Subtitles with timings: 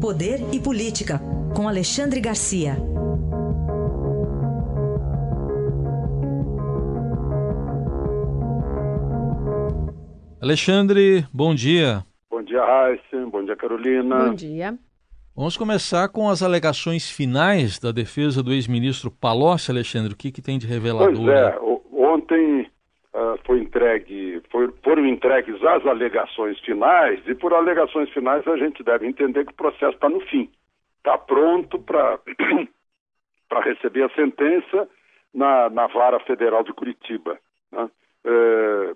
[0.00, 1.20] Poder e Política,
[1.56, 2.76] com Alexandre Garcia.
[10.40, 12.04] Alexandre, bom dia.
[12.30, 13.26] Bom dia, Raíssa.
[13.28, 14.26] Bom dia, Carolina.
[14.26, 14.78] Bom dia.
[15.34, 20.12] Vamos começar com as alegações finais da defesa do ex-ministro Palocci, Alexandre.
[20.12, 21.12] O que, que tem de revelador?
[21.12, 21.58] Pois é,
[21.92, 22.66] ontem uh,
[23.48, 29.06] foi entregue, foi, foram entregues as alegações finais, e por alegações finais a gente deve
[29.06, 30.50] entender que o processo está no fim.
[30.98, 32.20] Está pronto para
[33.64, 34.86] receber a sentença
[35.32, 37.38] na, na vara federal de Curitiba.
[37.72, 37.90] Né?
[38.26, 38.94] É,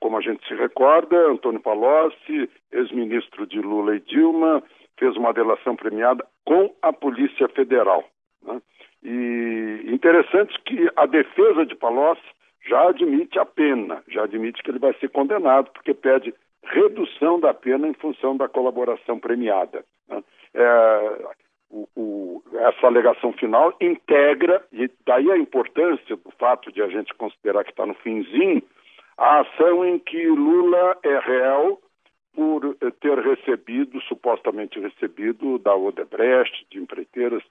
[0.00, 4.64] como a gente se recorda, Antônio Palocci, ex-ministro de Lula e Dilma,
[4.98, 8.02] fez uma delação premiada com a Polícia Federal.
[8.42, 8.60] Né?
[9.04, 12.33] E interessante que a defesa de Palocci
[12.66, 17.52] já admite a pena, já admite que ele vai ser condenado, porque pede redução da
[17.52, 19.84] pena em função da colaboração premiada.
[20.08, 20.22] Né?
[20.54, 21.24] É,
[21.70, 27.12] o, o, essa alegação final integra, e daí a importância do fato de a gente
[27.14, 28.62] considerar que está no finzinho,
[29.18, 31.80] a ação em que Lula é réu
[32.34, 37.42] por eh, ter recebido, supostamente recebido, da Odebrecht, de empreiteiras,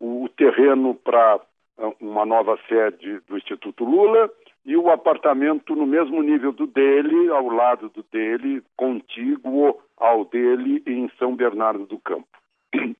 [0.00, 1.40] o, terreno para
[1.78, 4.28] eh, uma nova sede do Instituto Lula
[4.64, 10.82] e o apartamento no mesmo nível do dele, ao lado do dele, contíguo ao dele
[10.86, 12.28] em São Bernardo do Campo.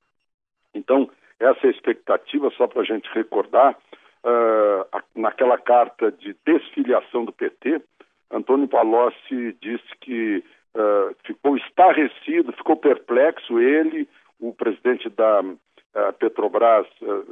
[0.77, 3.79] Então, essa é expectativa, só para a gente recordar,
[4.25, 7.81] uh, naquela carta de desfiliação do PT,
[8.29, 10.43] Antônio Palocci disse que
[10.75, 14.09] uh, ficou estarrecido, ficou perplexo, ele,
[14.41, 16.89] o presidente da uh, Petrobras,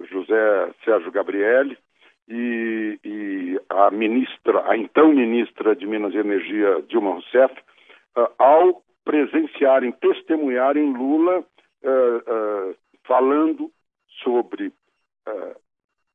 [0.08, 1.76] José Sérgio Gabrielli,
[2.28, 7.54] e, e, a ministra, a então ministra de Minas e Energia, Dilma Rousseff,
[8.38, 11.44] ao presenciarem, testemunharem Lula
[13.04, 13.70] falando
[14.22, 14.72] sobre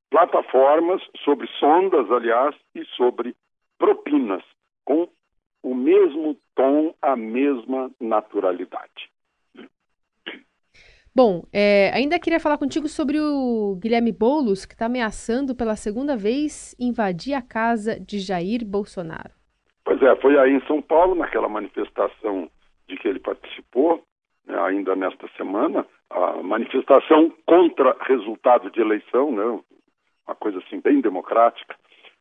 [0.09, 3.35] plataformas, sobre sondas, aliás, e sobre
[3.77, 4.43] propinas
[4.85, 5.07] com
[5.63, 8.96] o mesmo tom, a mesma naturalidade.
[11.17, 16.15] Bom, é, ainda queria falar contigo sobre o Guilherme Boulos, que está ameaçando pela segunda
[16.15, 19.31] vez invadir a casa de Jair Bolsonaro.
[19.83, 22.47] Pois é, foi aí em São Paulo, naquela manifestação
[22.87, 24.03] de que ele participou,
[24.45, 29.59] né, ainda nesta semana, a manifestação contra resultado de eleição, né,
[30.27, 31.75] uma coisa assim bem democrática,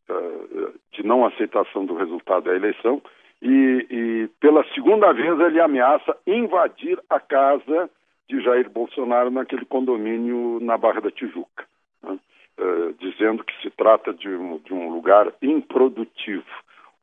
[0.09, 3.03] eh, de não aceitação do resultado da eleição
[3.43, 7.91] e, e, pela segunda vez ele ameaça invadir a casa
[8.29, 11.65] de Jair Bolsonaro naquele condomínio na Barra da Tijuca,
[12.03, 12.19] né?
[12.59, 16.45] uh, dizendo que se trata de um, de um lugar improdutivo.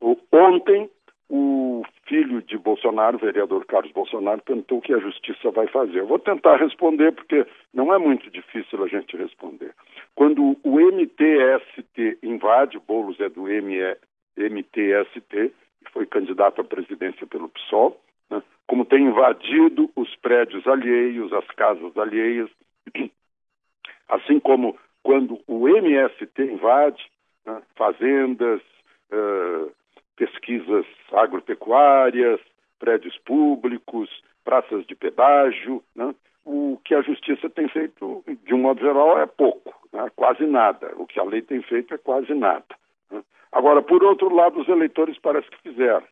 [0.00, 0.90] O, ontem
[1.28, 6.00] o filho de Bolsonaro, o vereador Carlos Bolsonaro, perguntou o que a justiça vai fazer.
[6.00, 9.74] Eu vou tentar responder, porque não é muito difícil a gente responder.
[10.14, 13.44] Quando o MTST invade, Boulos é do
[14.36, 15.52] MTST,
[15.92, 18.00] foi candidato à presidência pelo PSOL,
[18.34, 22.50] né, como tem invadido os prédios alheios, as casas alheias,
[24.08, 27.02] assim como quando o MST invade
[27.46, 28.60] né, fazendas,
[29.12, 29.70] uh,
[30.16, 32.40] pesquisas agropecuárias,
[32.78, 34.10] prédios públicos,
[34.44, 35.82] praças de pedágio.
[35.94, 36.14] Né?
[36.44, 40.10] O que a justiça tem feito, de um modo geral, é pouco, né?
[40.16, 40.92] quase nada.
[40.96, 42.64] O que a lei tem feito é quase nada.
[43.10, 43.22] Né?
[43.52, 46.06] Agora, por outro lado, os eleitores parece que fizeram.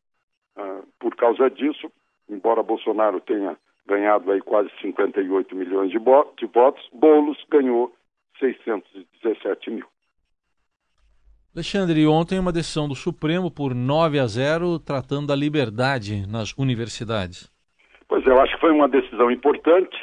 [0.54, 1.90] Uh, por causa disso,
[2.32, 3.56] embora Bolsonaro tenha
[3.86, 7.92] ganhado aí quase 58 milhões de, de votos, Boulos ganhou
[8.38, 9.86] 617 mil.
[11.54, 17.50] Alexandre, ontem uma decisão do Supremo por 9 a 0 tratando da liberdade nas universidades.
[18.08, 19.96] Pois é, eu acho que foi uma decisão importante,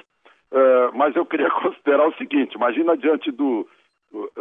[0.51, 3.68] uh, mas eu queria considerar o seguinte: imagina diante do,
[4.12, 4.31] do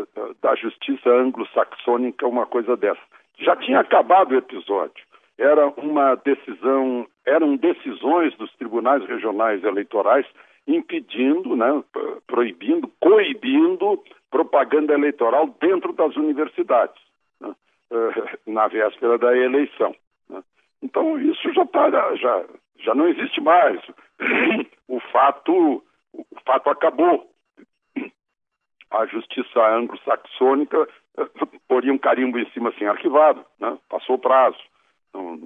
[0.43, 3.01] da justiça anglo-saxônica uma coisa dessa.
[3.39, 5.08] Já tinha acabado o episódio.
[5.39, 10.27] Era uma decisão, eram decisões dos tribunais regionais eleitorais
[10.67, 11.83] impedindo, né,
[12.27, 17.01] proibindo, coibindo propaganda eleitoral dentro das universidades,
[17.41, 17.55] né,
[17.91, 19.95] eh, na véspera da eleição.
[20.29, 20.43] Né.
[20.83, 22.45] Então isso já, tá, já,
[22.81, 23.81] já não existe mais.
[24.91, 25.85] O fato,
[26.15, 27.31] o fato acabou.
[28.91, 31.27] A justiça anglo-saxônica eh,
[31.69, 34.59] poria um carimbo em cima assim, arquivado, né, passou o prazo.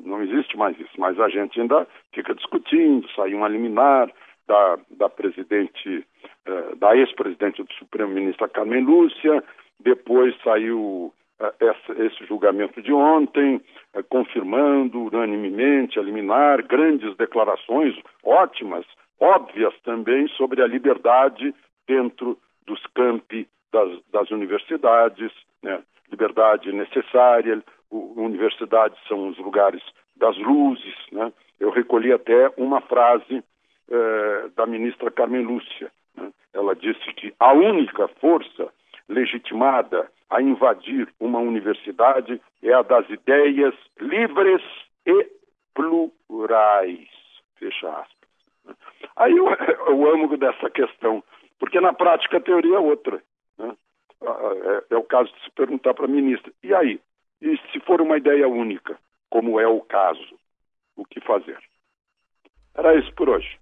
[0.04, 4.10] Não, existe mais isso, mas a gente ainda fica discutindo, saiu um liminar,
[4.46, 6.06] da, da presidente,
[6.44, 9.42] eh, da ex-presidente do Supremo, ministra Carmen Lúcia,
[9.80, 13.60] depois saiu eh, esse, esse, julgamento de ontem,
[13.94, 17.94] eh, confirmando unanimemente a liminar, grandes declarações,
[18.24, 18.84] ótimas,
[19.20, 21.54] óbvias também sobre a liberdade
[21.86, 22.36] dentro
[22.66, 25.82] dos campi das, das universidades, né?
[26.10, 27.62] liberdade necessária,
[27.92, 29.82] universidades são os lugares
[30.16, 30.94] das luzes.
[31.10, 31.32] Né?
[31.60, 33.42] Eu recolhi até uma frase
[33.90, 35.90] eh, da ministra Carmen Lúcia.
[36.16, 36.32] Né?
[36.52, 38.72] Ela disse que a única força
[39.08, 44.62] legitimada a invadir uma universidade é a das ideias livres
[45.06, 45.26] e
[45.74, 47.08] plurais.
[47.58, 48.76] Fecha aspas.
[49.16, 49.46] Aí eu,
[49.88, 51.22] eu amo dessa questão,
[51.58, 53.22] porque na prática a teoria é outra.
[53.58, 53.76] Né?
[54.22, 57.00] É, é, o caso de se perguntar para a ministra: e aí?
[57.42, 58.96] E se for uma ideia única,
[59.28, 60.38] como é o caso,
[60.96, 61.58] o que fazer?
[62.74, 63.58] Era isso por hoje.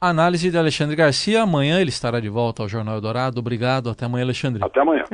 [0.00, 1.42] Análise de Alexandre Garcia.
[1.42, 3.38] Amanhã ele estará de volta ao Jornal Eldorado.
[3.38, 3.88] Obrigado.
[3.88, 4.62] Até amanhã, Alexandre.
[4.62, 5.04] Até amanhã.